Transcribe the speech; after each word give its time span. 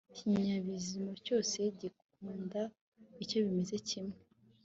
ikinyabuzima 0.11 1.11
cyose 1.25 1.59
gikunda 1.79 2.61
icyo 3.23 3.37
bimeze 3.45 3.75
kimwe 3.87 4.17